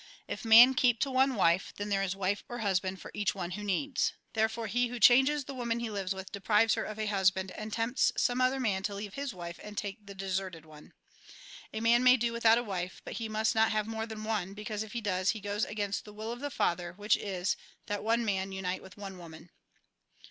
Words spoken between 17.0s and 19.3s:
is, that one man unite with one